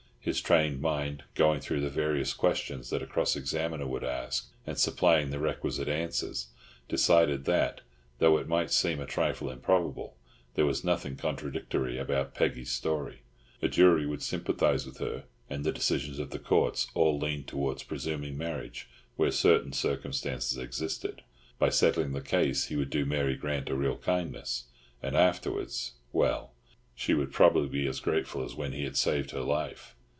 His 0.23 0.39
trained 0.39 0.79
mind, 0.81 1.23
going 1.33 1.61
through 1.61 1.81
the 1.81 1.89
various 1.89 2.35
questions 2.35 2.91
that 2.91 3.01
a 3.01 3.07
cross 3.07 3.35
examiner 3.35 3.87
would 3.87 4.03
ask, 4.03 4.51
and 4.67 4.77
supplying 4.77 5.31
the 5.31 5.39
requisite 5.39 5.89
answers, 5.89 6.49
decided 6.87 7.45
that, 7.45 7.81
though 8.19 8.37
it 8.37 8.47
might 8.47 8.69
seem 8.69 8.99
a 8.99 9.07
trifle 9.07 9.49
improbable, 9.49 10.15
there 10.53 10.67
was 10.67 10.83
nothing 10.83 11.15
contradictory 11.15 11.97
about 11.97 12.35
Peggy's 12.35 12.69
story. 12.69 13.23
A 13.63 13.67
jury 13.67 14.05
would 14.05 14.21
sympathise 14.21 14.85
with 14.85 14.99
her, 14.99 15.23
and 15.49 15.63
the 15.63 15.71
decisions 15.71 16.19
of 16.19 16.29
the 16.29 16.37
Courts 16.37 16.85
all 16.93 17.17
leaned 17.17 17.47
towards 17.47 17.81
presuming 17.81 18.37
marriage 18.37 18.87
where 19.15 19.31
certain 19.31 19.73
circumstances 19.73 20.55
existed. 20.55 21.23
By 21.57 21.69
settling 21.69 22.11
the 22.11 22.21
case 22.21 22.65
he 22.65 22.75
would 22.75 22.91
do 22.91 23.07
Mary 23.07 23.35
Grant 23.35 23.71
a 23.71 23.75
real 23.75 23.97
kindness. 23.97 24.65
And 25.01 25.15
afterwards—well, 25.17 26.51
she 26.93 27.15
would 27.15 27.31
probably 27.31 27.69
be 27.69 27.87
as 27.87 27.99
grateful 27.99 28.43
as 28.43 28.53
when 28.53 28.71
he 28.73 28.83
had 28.83 28.97
saved 28.97 29.31
her 29.31 29.41
life. 29.41 29.95